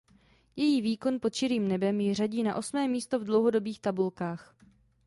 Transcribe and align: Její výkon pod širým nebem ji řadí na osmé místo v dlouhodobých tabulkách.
Její 0.55 0.81
výkon 0.81 1.19
pod 1.19 1.33
širým 1.33 1.67
nebem 1.67 1.99
ji 1.99 2.13
řadí 2.13 2.43
na 2.43 2.55
osmé 2.55 2.87
místo 2.87 3.19
v 3.19 3.23
dlouhodobých 3.23 3.79
tabulkách. 3.79 4.55